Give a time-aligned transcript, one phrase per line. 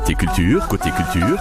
[0.00, 1.36] Côté culture, côté culture,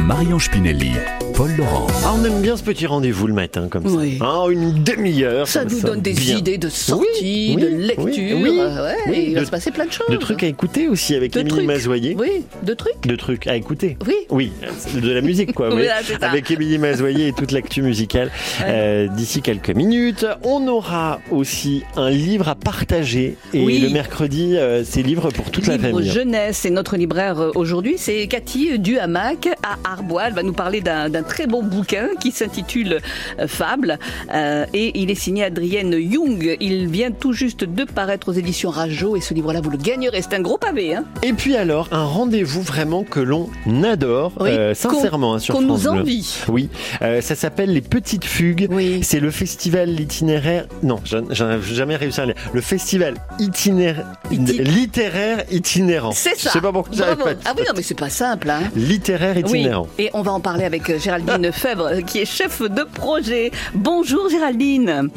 [0.00, 0.94] Marion Spinelli,
[1.34, 1.86] Paul Laurent.
[2.04, 3.96] Ah, on aime bien ce petit rendez-vous le matin comme ça.
[3.96, 4.18] Oui.
[4.20, 5.48] Ah, une demi-heure.
[5.48, 6.36] Ça nous donne des bien.
[6.38, 8.06] idées de sortie, Oui, de oui, lecture.
[8.06, 8.58] oui, oui.
[8.60, 10.06] euh, ouais, Oui, il va de- se passer plein de choses.
[10.08, 11.66] De trucs à écouter aussi avec Émilie.
[11.66, 12.16] Mazoyer.
[12.16, 13.00] Oui, de trucs.
[13.04, 13.96] De trucs à écouter.
[14.06, 14.14] Oui.
[14.30, 14.52] Oui,
[14.94, 15.70] de la musique quoi.
[16.20, 16.28] ça.
[16.28, 18.30] Avec Émilie Mazoyer et toute l'actu musicale
[18.62, 20.26] euh, d'ici quelques minutes.
[20.44, 23.78] On aura aussi un livre à partager et Oui.
[23.80, 26.08] le mercredi c'est c'est livre pour toute la famille.
[26.08, 30.24] jeunesse et notre libraire euh, aujourd'hui, c'est Cathy Duhamac à Arbois.
[30.28, 33.00] Elle va nous parler d'un très bon bouquin qui s'intitule
[33.40, 33.98] euh, Fable
[34.32, 36.56] euh, et il est signé Adrienne Young.
[36.60, 40.22] Il vient tout juste de paraître aux éditions Rajo et ce livre-là vous le gagnerez.
[40.22, 43.48] C'est un gros pavé, hein Et puis alors un rendez-vous vraiment que l'on
[43.84, 44.50] adore, Oui.
[44.50, 46.36] euh, sincèrement hein, sur Qu'on nous envie.
[46.48, 46.68] Oui,
[47.02, 48.68] euh, ça s'appelle les Petites Fugues.
[48.70, 49.00] Oui.
[49.02, 50.66] C'est le festival itinéraire.
[50.82, 52.34] Non, j'en j'en ai jamais réussi à lire.
[52.52, 56.12] Le festival itinéraire Iti- littéraire itinérant.
[56.12, 56.48] C'est ça.
[56.50, 57.34] Je sais pas pourquoi j'arrive Bravo.
[57.36, 57.40] pas.
[57.44, 59.52] Ah oui, non, mais c'est pas simple, hein Littéraire itinérant.
[59.52, 63.50] Oui, et on va en parler avec euh, Géraldine Fèvre, qui est chef de projet.
[63.74, 65.10] Bonjour Géraldine.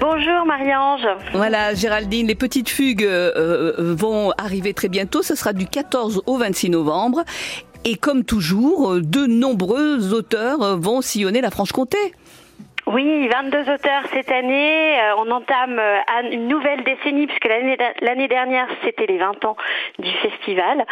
[0.00, 1.06] Bonjour Marie-Ange.
[1.32, 5.22] Voilà, Géraldine, les petites fugues euh, euh, vont arriver très bientôt.
[5.22, 7.24] Ce sera du 14 au 26 novembre.
[7.84, 11.98] Et comme toujours, de nombreux auteurs vont sillonner la Franche-Comté.
[12.86, 14.98] Oui, 22 auteurs cette année.
[15.00, 19.56] Euh, on entame euh, un- une nouvelle décennie puisque l'année dernière c'était les 20 ans
[19.98, 20.84] du festival.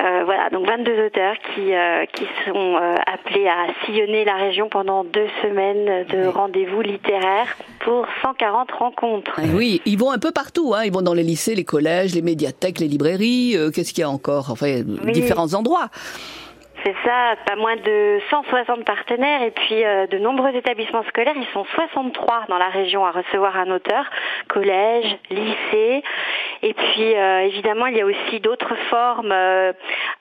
[0.00, 4.68] Euh, voilà, donc 22 auteurs qui euh, qui sont euh, appelés à sillonner la région
[4.68, 9.38] pendant deux semaines de rendez-vous littéraires pour 140 rencontres.
[9.38, 10.74] Et oui, ils vont un peu partout.
[10.74, 10.82] Hein.
[10.86, 13.56] Ils vont dans les lycées, les collèges, les médiathèques, les librairies.
[13.56, 14.50] euh, Qu'est-ce qu'il y a encore?
[14.50, 15.12] Enfin, Oui.
[15.12, 15.86] différents endroits.
[16.84, 21.34] C'est ça, pas moins de 160 partenaires et puis euh, de nombreux établissements scolaires.
[21.36, 24.08] Ils sont 63 dans la région à recevoir un auteur,
[24.48, 26.02] collège, lycée.
[26.62, 29.72] Et puis euh, évidemment, il y a aussi d'autres formes euh,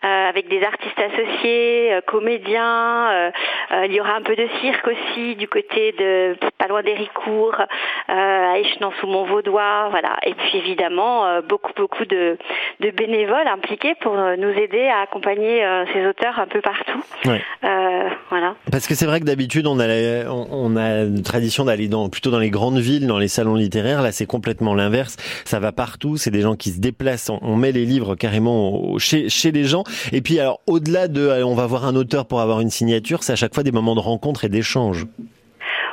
[0.04, 3.10] euh, avec des artistes associés, euh, comédiens.
[3.12, 3.32] euh,
[3.74, 7.56] euh, il y aura un peu de cirque aussi du côté de pas loin d'Héricourt,
[8.10, 10.18] euh, à Échenon-sous-Mont-Vaudois, voilà.
[10.26, 12.38] Et puis évidemment, euh, beaucoup beaucoup de,
[12.80, 17.04] de bénévoles impliqués pour nous aider à accompagner euh, ces auteurs un peu partout.
[17.26, 17.42] Ouais.
[17.64, 18.56] Euh, voilà.
[18.72, 21.88] Parce que c'est vrai que d'habitude on a la- on, on a une tradition d'aller
[21.88, 24.02] dans plutôt dans les grandes villes, dans les salons littéraires.
[24.02, 25.18] Là, c'est complètement l'inverse.
[25.46, 26.18] Ça va partout.
[26.28, 27.32] C'est des gens qui se déplacent.
[27.42, 29.86] On, met les livres carrément chez chez les gens.
[30.12, 33.32] Et puis alors au-delà de, on va voir un auteur pour avoir une signature, c'est
[33.32, 35.08] à chaque fois des moments de rencontre et d'échange.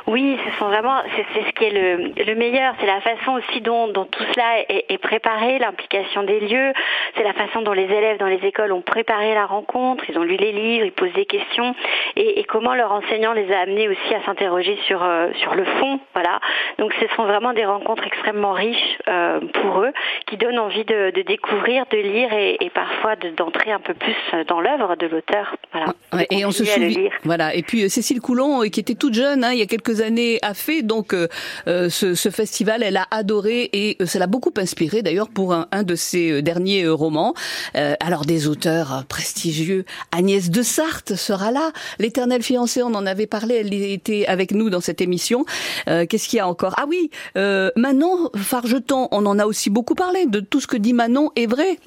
[0.07, 2.75] Oui, ce sont vraiment, c'est ce qui est le, le meilleur.
[2.79, 6.73] C'est la façon aussi dont, dont tout cela est, est préparé, l'implication des lieux.
[7.17, 10.03] C'est la façon dont les élèves dans les écoles ont préparé la rencontre.
[10.09, 11.73] Ils ont lu les livres, ils posent des questions,
[12.15, 15.65] et, et comment leur enseignant les a amenés aussi à s'interroger sur euh, sur le
[15.65, 15.99] fond.
[16.13, 16.39] Voilà.
[16.77, 19.91] Donc, ce sont vraiment des rencontres extrêmement riches euh, pour eux,
[20.27, 23.93] qui donnent envie de, de découvrir, de lire, et, et parfois de- d'entrer un peu
[23.95, 24.15] plus
[24.47, 25.55] dans l'œuvre de l'auteur.
[25.71, 25.87] Voilà.
[26.13, 27.09] Ouais, De et on se souvient.
[27.23, 27.55] Voilà.
[27.55, 29.94] Et puis euh, Cécile Coulon, euh, qui était toute jeune, hein, il y a quelques
[30.01, 31.27] années, a fait donc euh,
[31.67, 32.83] euh, ce, festival.
[32.83, 36.87] Elle a adoré et euh, ça l'a beaucoup inspiré d'ailleurs pour un, de ses derniers
[36.87, 37.33] romans.
[37.73, 39.85] Alors des auteurs prestigieux.
[40.11, 41.71] Agnès de Sarthe sera là.
[41.99, 43.55] L'éternelle fiancée, on en avait parlé.
[43.55, 45.45] Elle était avec nous dans cette émission.
[45.85, 46.75] Qu'est-ce qu'il y a encore?
[46.77, 47.09] Ah oui,
[47.75, 49.07] Manon Fargeton.
[49.11, 51.77] On en a aussi beaucoup parlé de tout ce que dit Manon est vrai.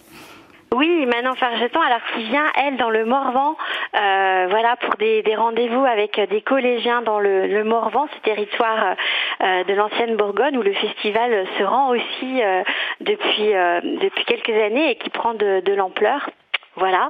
[0.75, 3.57] Oui, Manon Fargeton, alors qui vient, elle, dans le Morvan,
[3.95, 8.95] euh, voilà, pour des, des rendez-vous avec des collégiens dans le, le Morvan, ce territoire
[9.41, 12.63] euh, de l'ancienne Bourgogne, où le festival se rend aussi euh,
[13.01, 16.29] depuis, euh, depuis quelques années et qui prend de, de l'ampleur.
[16.77, 17.09] Voilà.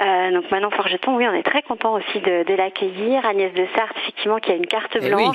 [0.00, 3.26] Euh, donc Manon Forgeton, oui, on est très content aussi de, de l'accueillir.
[3.26, 5.28] Agnès de Sarthe, effectivement, qui a une carte Eh oui.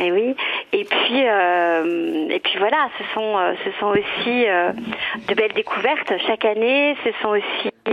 [0.00, 0.34] Et oui.
[0.72, 4.72] Et puis, euh, et puis voilà, ce sont, euh, ce sont aussi euh,
[5.28, 6.96] de belles découvertes chaque année.
[7.04, 7.92] Ce sont aussi, euh,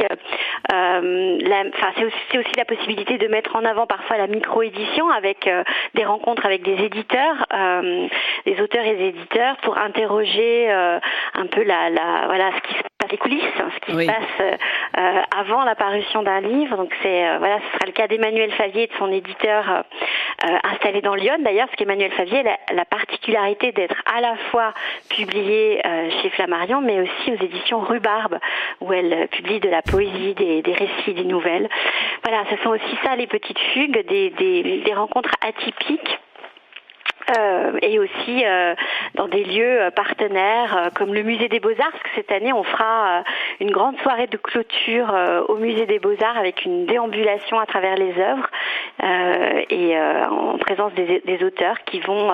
[0.73, 5.09] euh, la, enfin, c'est aussi, aussi la possibilité de mettre en avant parfois la micro-édition
[5.09, 5.63] avec euh,
[5.93, 8.07] des rencontres avec des éditeurs, euh,
[8.45, 10.99] des auteurs et des éditeurs pour interroger euh,
[11.35, 14.05] un peu la, la, voilà, ce qui se passe, les coulisses, ce qui Oui.
[14.05, 14.57] se passe
[14.97, 16.77] euh, avant la parution d'un livre.
[16.77, 19.83] Donc c'est euh, voilà, ce sera le cas d'Emmanuel Favier et de son éditeur
[20.63, 24.73] installé dans Lyon d'ailleurs, parce qu'Emmanuel Favier a la, la particularité d'être à la fois
[25.09, 28.39] publié euh, chez Flammarion, mais aussi aux éditions Rhubarbe,
[28.79, 31.69] où elle euh, publie de la poésie, des, des récits, des nouvelles.
[32.23, 36.19] Voilà, ce sont aussi ça les petites fugues, des, des, des rencontres atypiques.
[37.37, 38.73] Euh, et aussi euh,
[39.13, 42.51] dans des lieux euh, partenaires euh, comme le musée des Beaux-Arts, parce que cette année
[42.51, 43.21] on fera euh,
[43.59, 47.95] une grande soirée de clôture euh, au musée des Beaux-Arts avec une déambulation à travers
[47.95, 48.49] les œuvres
[48.99, 52.29] et en présence des, des, auteurs qui vont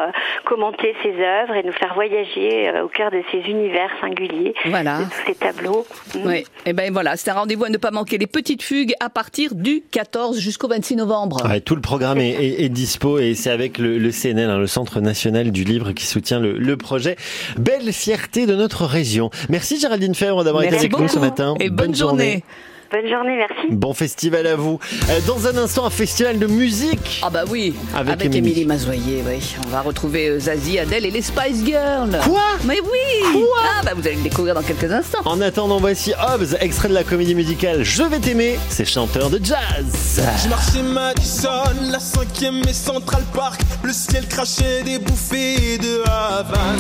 [0.45, 5.00] commenter ces œuvres et nous faire voyager au cœur de ces univers singuliers, voilà.
[5.00, 5.86] de tous ces tableaux.
[6.15, 6.19] Mm.
[6.25, 8.18] Oui, et ben voilà, c'est un rendez-vous à ne pas manquer.
[8.18, 11.45] Les petites fugues à partir du 14 jusqu'au 26 novembre.
[11.48, 14.57] Ouais, tout le programme est, est, est dispo et c'est avec le, le CNL, hein,
[14.57, 17.15] le Centre national du livre, qui soutient le, le, projet.
[17.57, 19.30] Belle fierté de notre région.
[19.50, 21.04] Merci Géraldine Ferre d'avoir été avec beaucoup.
[21.04, 21.56] nous ce matin.
[21.59, 22.24] Et bonne, bonne journée.
[22.24, 22.44] journée.
[22.92, 23.68] Bonne journée, merci.
[23.75, 24.80] Bon festival à vous.
[25.10, 27.19] Euh, dans un instant, un festival de musique.
[27.22, 29.56] Ah bah oui, avec, avec Émilie Mazoyer, oui.
[29.66, 32.18] On va retrouver euh, Zazie, Adèle et les Spice Girls.
[32.24, 32.44] Quoi?
[32.66, 33.57] Mais oui Quoi?
[33.80, 35.19] Ah bah vous allez le découvrir dans quelques instants.
[35.25, 39.40] En attendant, voici Hobbs, extrait de la comédie musicale Je vais t'aimer, c'est chanteur de
[39.44, 40.22] jazz.
[40.44, 46.78] Je marchais Madison, la cinquième et Central Park, le ciel crachait des bouffées de Havane.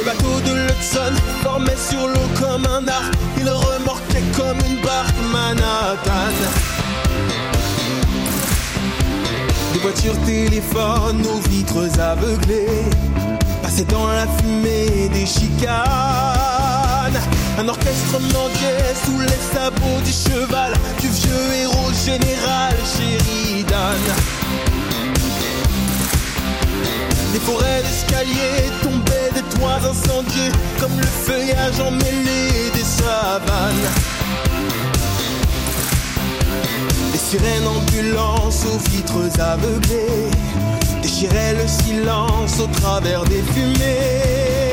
[0.00, 1.12] Le bateau de l'Hudson
[1.42, 3.12] formait sur l'eau comme un arc.
[3.36, 6.32] Il remorquait comme une barque Manhattan.
[9.74, 12.88] Des voitures téléphones aux vitres aveuglées
[13.62, 15.76] passaient dans la fumée des chicanes.
[17.58, 24.00] Un orchestre mendiait sous les sabots du cheval du vieux héros général Sheridan.
[27.34, 29.09] Des forêts d'escaliers tombaient
[29.60, 33.90] des toits incendiés comme le feuillage emmêlé des savanes.
[37.12, 40.30] Les sirènes ambulances aux vitres aveuglées
[41.02, 44.69] déchiraient le silence au travers des fumées.